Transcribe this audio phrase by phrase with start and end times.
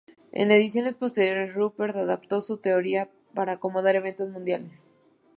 [0.31, 4.83] En ediciones posteriores, Rupert adaptó su teoría para acomodar eventos mundiales.